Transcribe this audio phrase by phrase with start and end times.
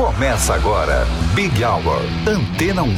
[0.00, 1.04] Começa agora,
[1.34, 2.96] Big Hour, Antena 1.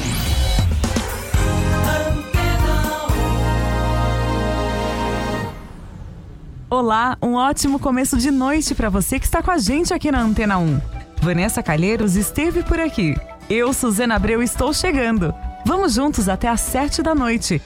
[6.70, 10.22] Olá, um ótimo começo de noite para você que está com a gente aqui na
[10.22, 10.80] Antena 1.
[11.20, 13.16] Vanessa Calheiros esteve por aqui.
[13.50, 15.34] Eu, Suzana Abreu, estou chegando.
[15.66, 17.60] Vamos juntos até às sete da noite.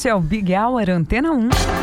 [0.00, 1.79] Este é o Big Hour Antena 1.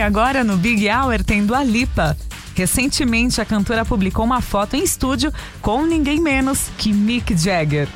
[0.00, 2.16] Agora no Big Hour tem Dua Lipa.
[2.54, 7.86] Recentemente, a cantora publicou uma foto em estúdio com ninguém menos que Mick Jagger.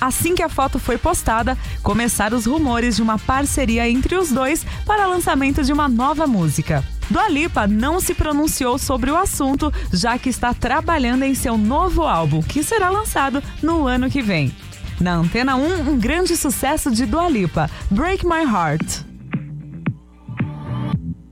[0.00, 4.66] Assim que a foto foi postada, começaram os rumores de uma parceria entre os dois
[4.84, 6.82] para lançamento de uma nova música.
[7.08, 12.02] Dua Lipa não se pronunciou sobre o assunto, já que está trabalhando em seu novo
[12.02, 14.52] álbum, que será lançado no ano que vem.
[15.00, 19.07] Na Antena 1, um grande sucesso de Dua Lipa, Break My Heart.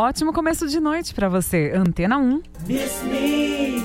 [0.00, 1.72] Ótimo começo de noite para você.
[1.74, 2.40] Antena 1.
[2.68, 3.82] Miss me.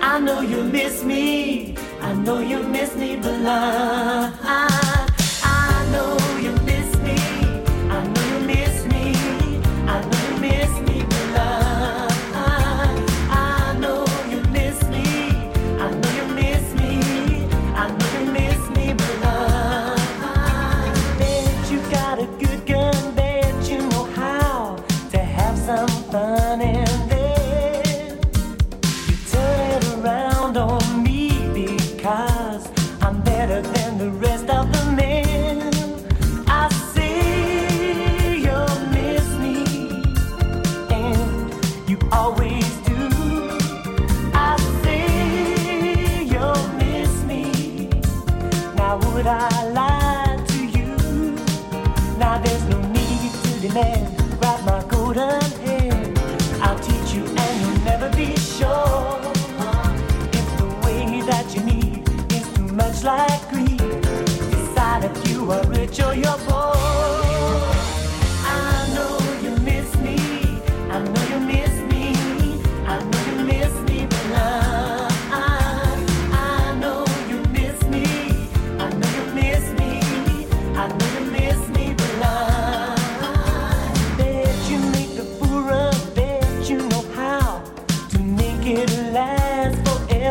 [0.00, 1.74] I know you miss me.
[2.00, 4.32] I know you miss me, but love.
[4.44, 4.81] I,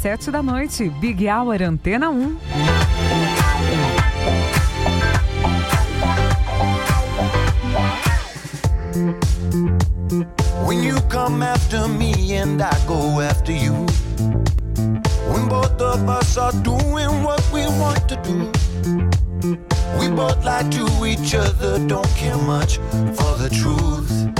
[0.00, 2.38] sete da noite, Big Hour Antena 1.
[10.64, 13.74] When you come after me and I go after you.
[15.30, 18.50] When both of us are doing what we want to do.
[19.98, 22.78] We both lie to each other, don't care much
[23.18, 24.30] for the truth.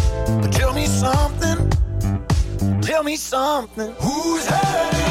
[0.40, 1.68] But tell me something,
[2.80, 3.92] tell me something.
[4.00, 5.09] Who's hurting?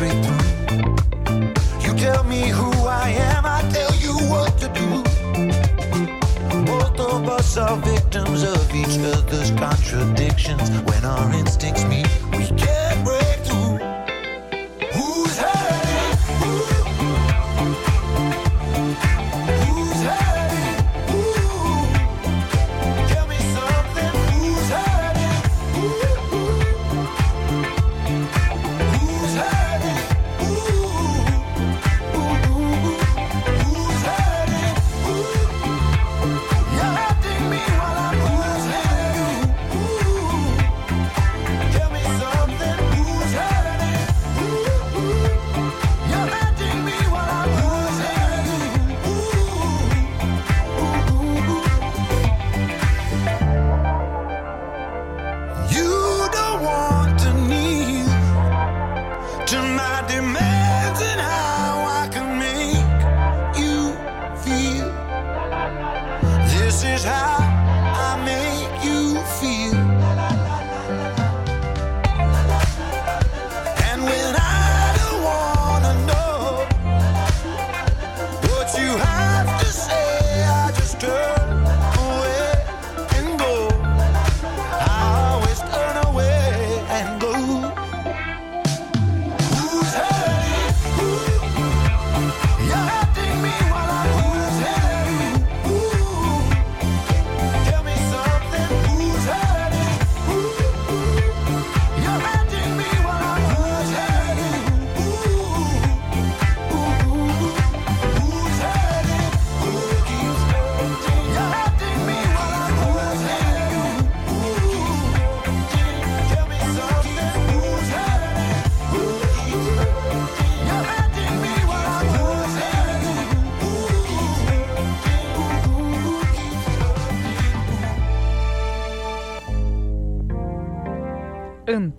[0.00, 0.24] Straight.
[1.84, 3.44] You tell me who I am.
[3.44, 4.88] I tell you what to do.
[6.64, 10.70] Both of us are victims of each other's contradictions.
[10.88, 12.09] When our instincts meet,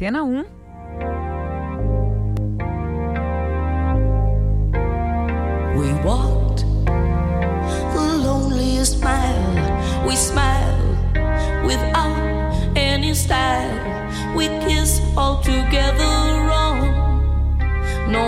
[0.01, 0.45] Antena 1.
[5.77, 6.65] We walked
[7.93, 10.07] the loneliest mile.
[10.07, 10.97] We smiled
[11.63, 12.17] without
[12.75, 14.35] any style.
[14.35, 16.13] We kissed all together
[16.47, 16.81] wrong.
[18.11, 18.21] No.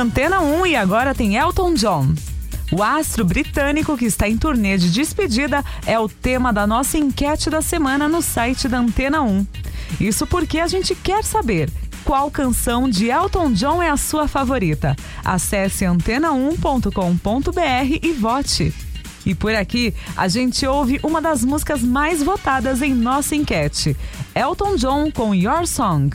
[0.00, 2.14] Antena 1 e agora tem Elton John.
[2.72, 7.48] O astro britânico que está em turnê de despedida é o tema da nossa enquete
[7.48, 9.46] da semana no site da Antena 1.
[10.00, 11.70] Isso porque a gente quer saber
[12.04, 14.96] qual canção de Elton John é a sua favorita.
[15.24, 18.74] Acesse antena1.com.br e vote.
[19.24, 23.96] E por aqui, a gente ouve uma das músicas mais votadas em nossa enquete:
[24.34, 26.14] Elton John com Your Song.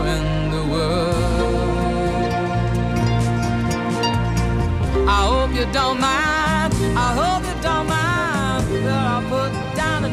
[5.51, 6.73] hope you don't mind.
[6.95, 10.11] I hope you don't mind that I put down in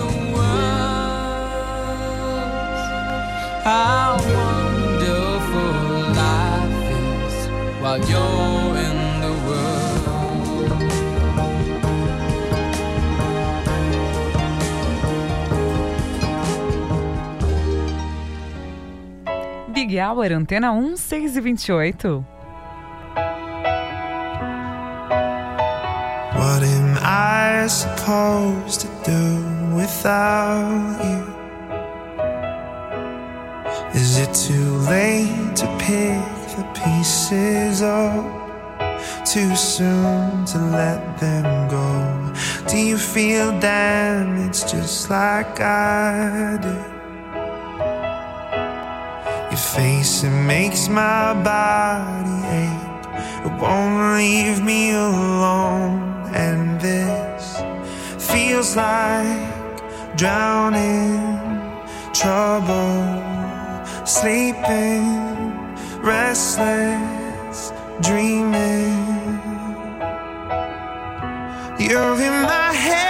[3.64, 5.72] how wonderful
[6.16, 7.35] life is
[7.83, 9.98] while you're in the world.
[19.74, 22.38] Big Hour, Antena 1, 6 e 28.
[27.59, 31.23] I supposed to do without you?
[34.01, 36.23] Is it too late to pick
[36.55, 38.25] the pieces up?
[39.27, 42.33] Too soon to let them go?
[42.68, 46.79] Do you feel damaged just like I do?
[49.51, 53.07] Your face, it makes my body ache.
[53.47, 56.31] It won't leave me alone.
[56.33, 57.28] And this
[58.33, 59.77] feels like
[60.17, 61.19] drowning,
[62.12, 63.03] trouble,
[64.05, 65.05] sleeping,
[66.03, 68.97] restless, dreaming.
[71.79, 73.08] You're in my head,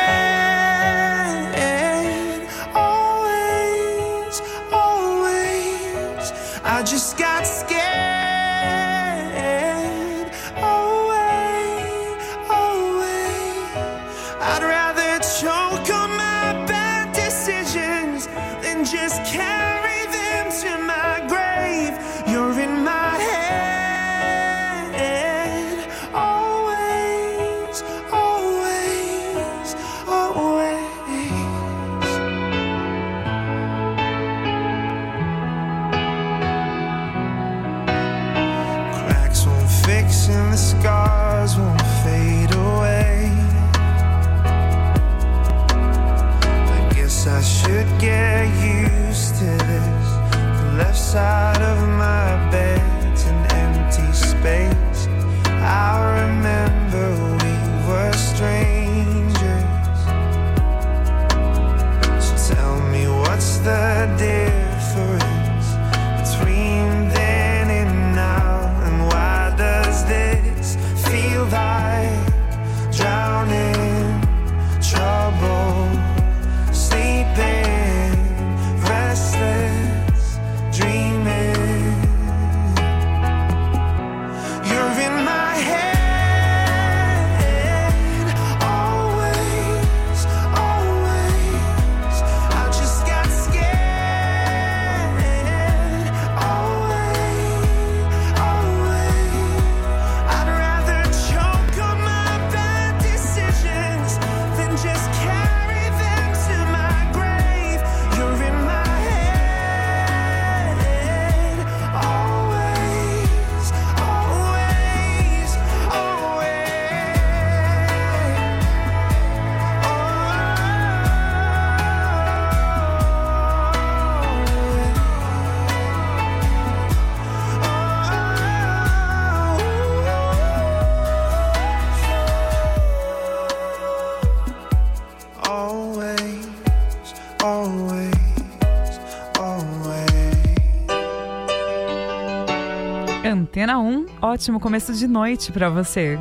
[143.58, 146.16] Antena 1, ótimo começo de noite para você.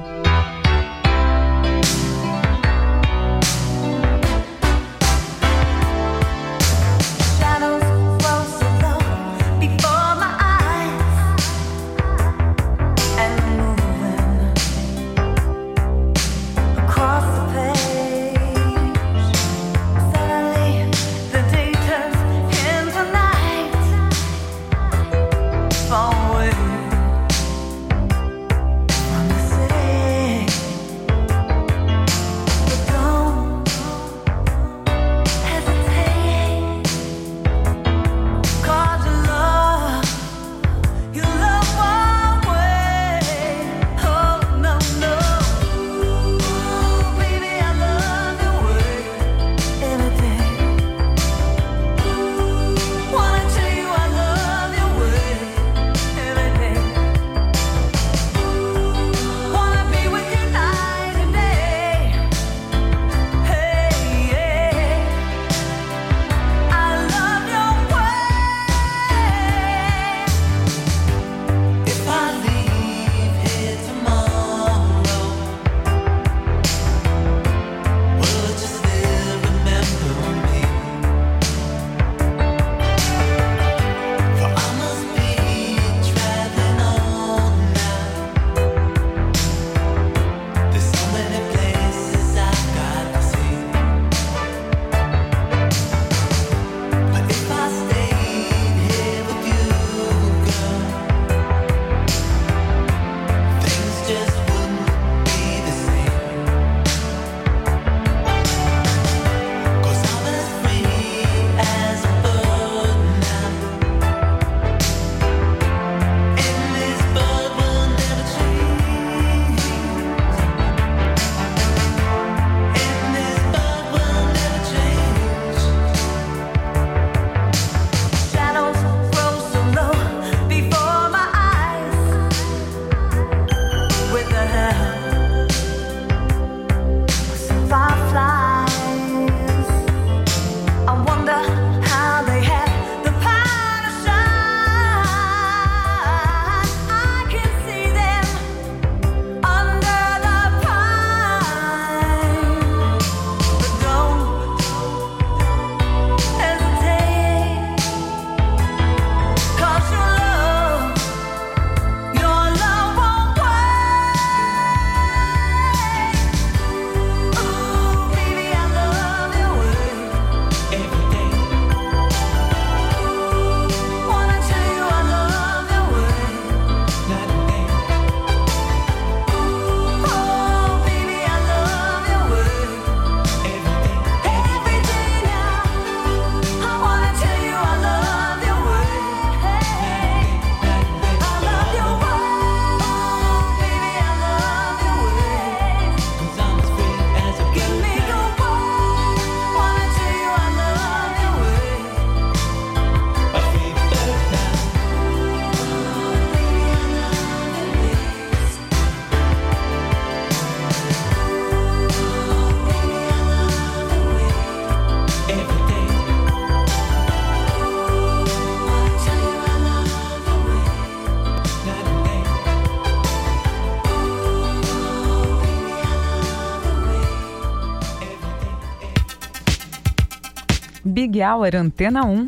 [231.28, 232.28] social era Antena 1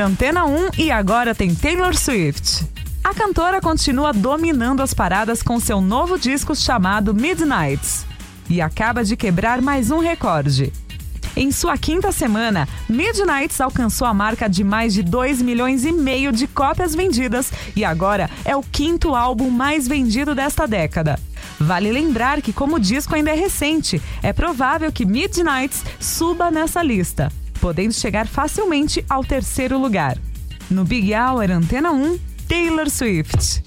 [0.00, 2.66] Antena 1 e agora tem Taylor Swift.
[3.02, 8.06] A cantora continua dominando as paradas com seu novo disco chamado Midnights
[8.48, 10.72] e acaba de quebrar mais um recorde.
[11.34, 16.30] Em sua quinta semana, Midnights alcançou a marca de mais de 2 milhões e meio
[16.30, 21.18] de cópias vendidas e agora é o quinto álbum mais vendido desta década.
[21.58, 26.82] Vale lembrar que, como o disco ainda é recente, é provável que Midnights suba nessa
[26.82, 27.32] lista,
[27.62, 30.18] podendo chegar facilmente ao terceiro lugar.
[30.68, 33.62] No Big Hour Antena 1, Taylor Swift.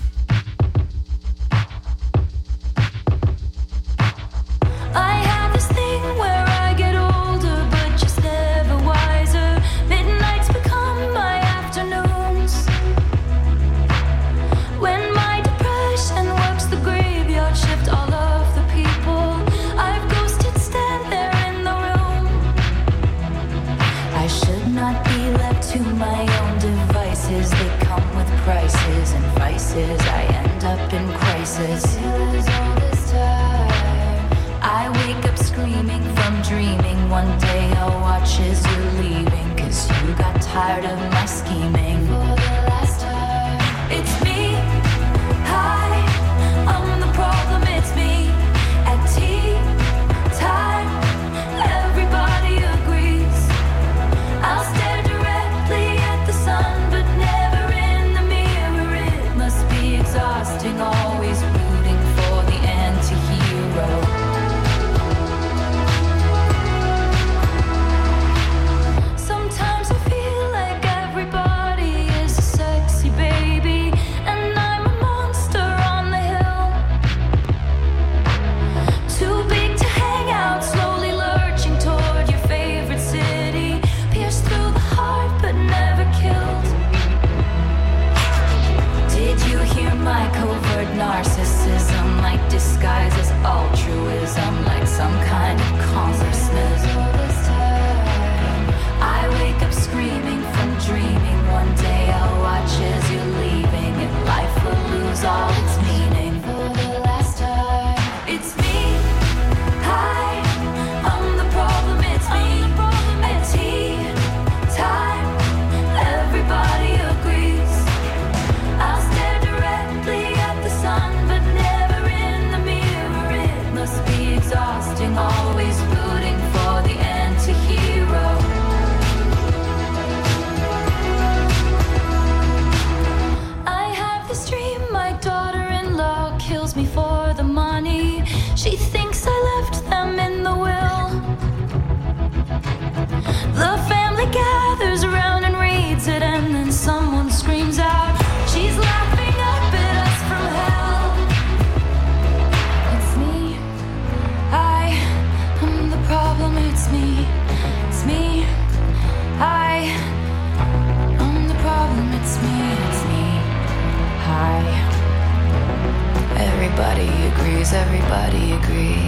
[167.66, 167.74] Agrees.
[167.74, 169.05] Everybody agrees.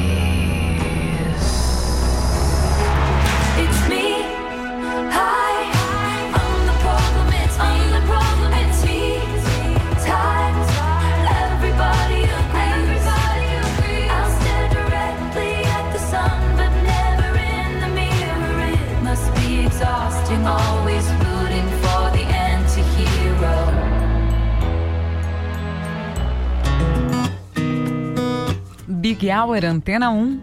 [29.07, 30.41] Big Hour Antena 1.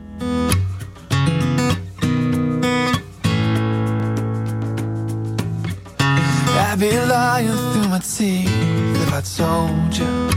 [6.49, 8.49] I'd be lying through my teeth
[9.03, 10.31] if I told you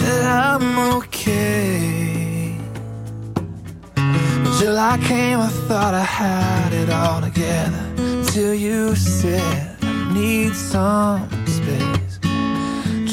[0.00, 2.58] that I'm okay.
[3.94, 7.84] Until I came, I thought I had it all together.
[8.32, 12.18] Till you said I need some space.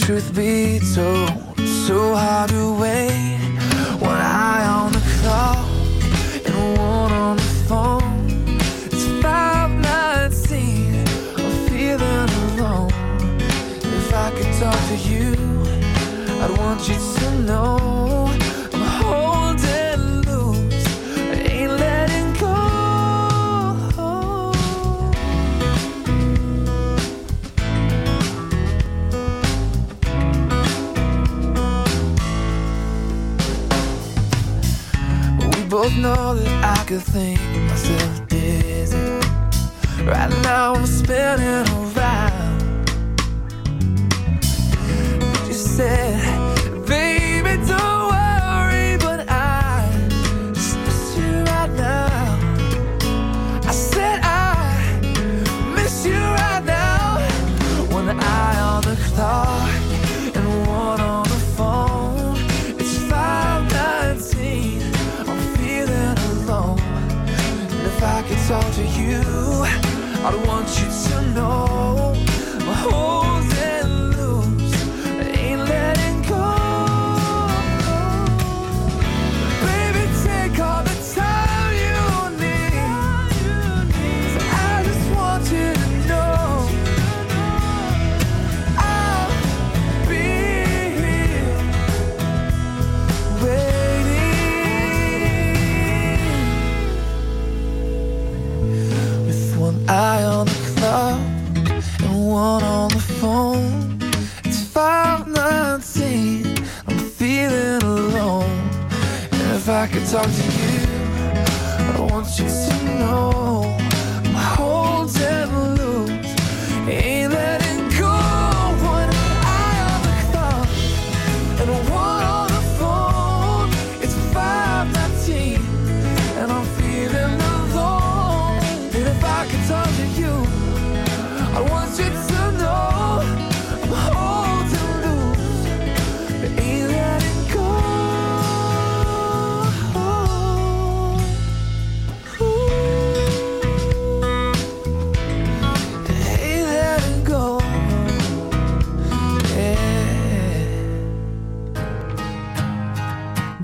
[0.03, 3.38] Truth be told, so hard to wait.
[14.59, 15.31] talk to you,
[16.41, 18.27] I'd want you to know
[18.73, 20.85] I'm holding loose,
[21.15, 22.55] I ain't letting go.
[35.55, 37.39] We both know that I could think
[37.69, 38.97] myself dizzy.
[40.03, 42.28] Right now I'm spinning around
[45.79, 46.38] said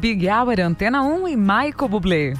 [0.06, 2.36] Big Hour Antena 1 e Michael Bublé.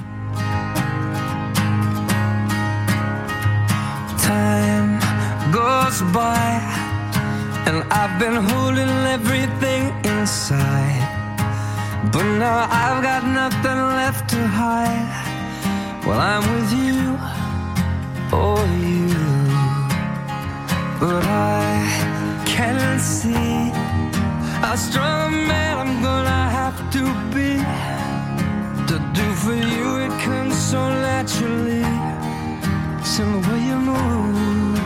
[4.22, 5.00] Time
[5.50, 6.60] goes by
[7.66, 11.02] and I've been holding everything inside.
[12.12, 15.10] But now I've got nothing left to hide.
[16.06, 17.18] Well, I'm with you,
[18.30, 19.10] oh you.
[21.00, 23.72] But I can see
[24.62, 26.25] how strong a man I'm gonna
[26.96, 27.52] to be
[28.88, 31.84] to do for you it comes so naturally.
[33.00, 34.78] It's the way you move.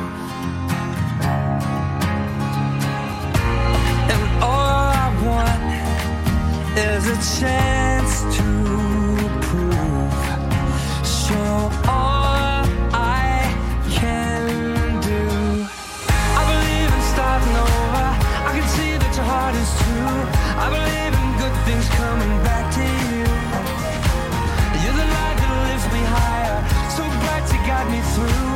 [4.13, 5.63] And all I want
[6.89, 8.50] is a chance to
[27.81, 28.50] guide me through.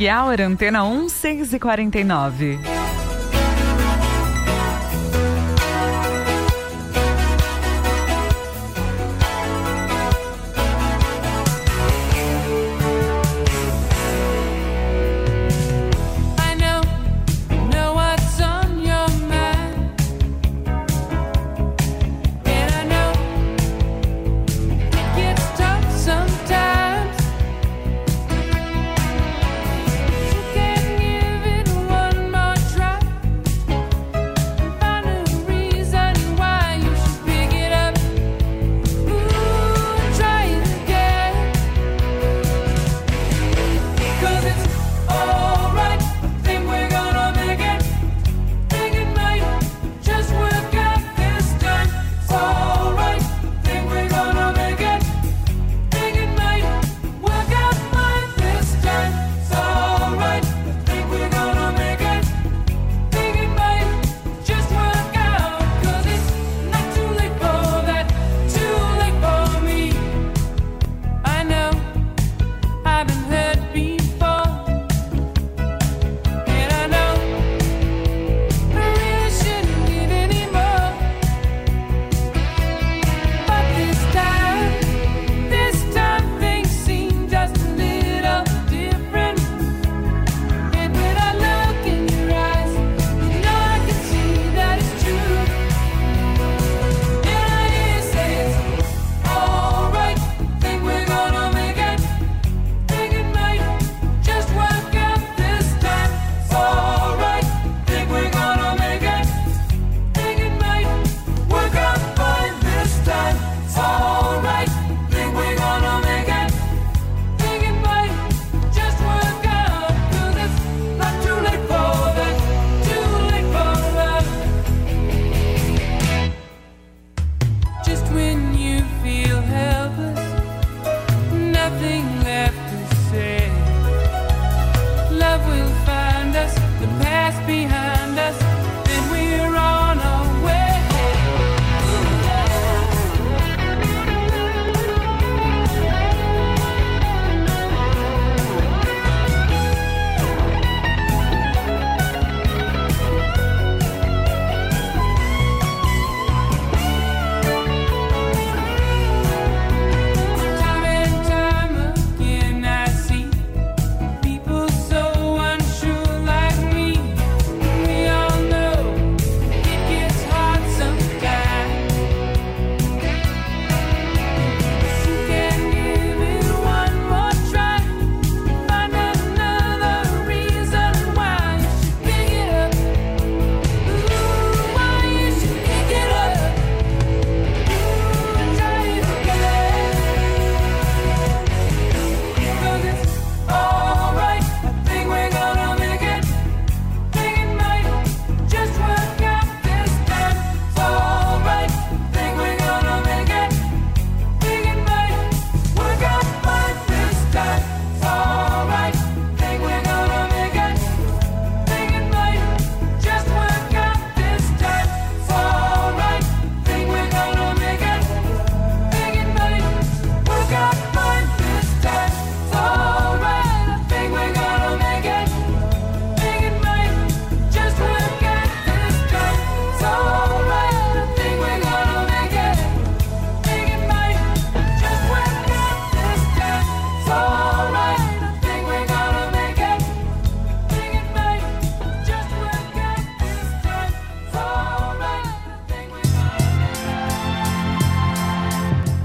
[0.00, 2.69] Big Hour, Antena 1, 6 e 49.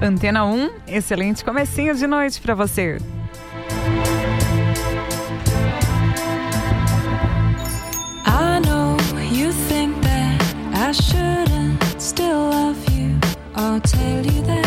[0.05, 2.97] Antena 1, excelente comecinho de noite para você.
[13.75, 14.64] I'll tell you that.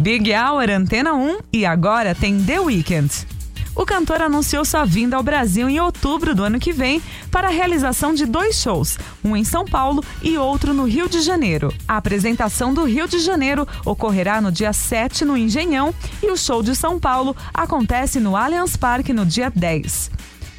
[0.00, 3.10] Big Hour Antena 1 e agora tem The Weeknd.
[3.74, 7.50] O cantor anunciou sua vinda ao Brasil em outubro do ano que vem para a
[7.50, 11.74] realização de dois shows, um em São Paulo e outro no Rio de Janeiro.
[11.86, 15.92] A apresentação do Rio de Janeiro ocorrerá no dia 7 no Engenhão
[16.22, 20.12] e o show de São Paulo acontece no Allianz Parque no dia 10.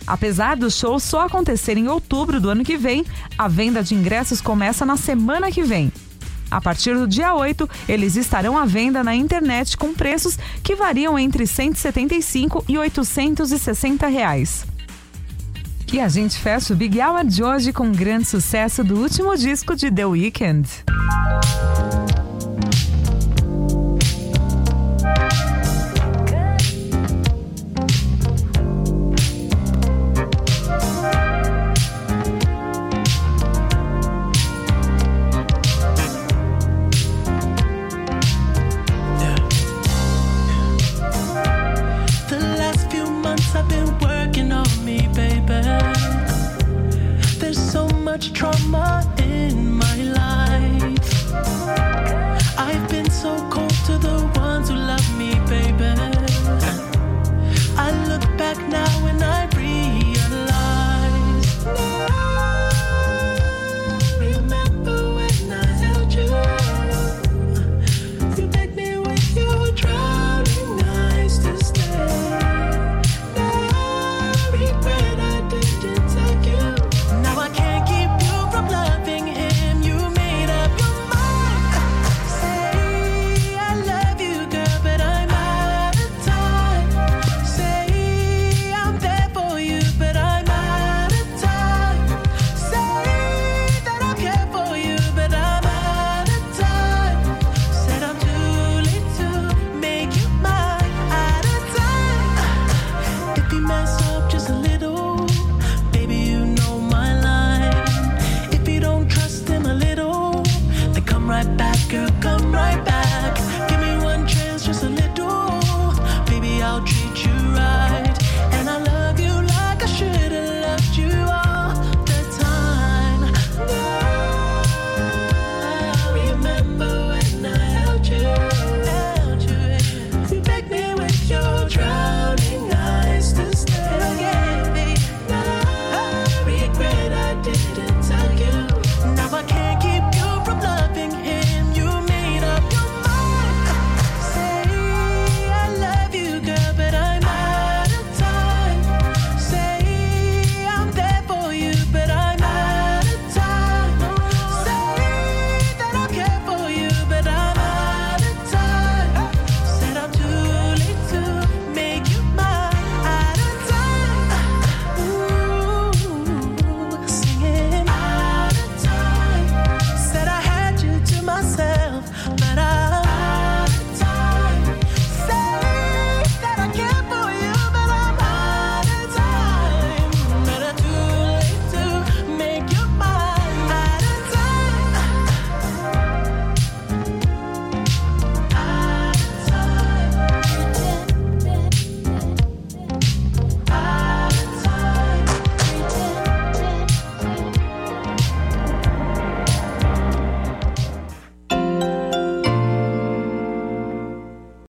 [0.06, 3.06] Apesar do show só acontecer em outubro do ano que vem,
[3.38, 5.94] a venda de ingressos começa na semana que vem.
[6.52, 11.18] A partir do dia 8, eles estarão à venda na internet com preços que variam
[11.18, 14.66] entre 175 e 860 reais.
[15.91, 19.36] E a gente fecha o Big Hour de hoje com um grande sucesso do último
[19.36, 20.70] disco de The Weeknd.
[48.10, 49.19] much trauma.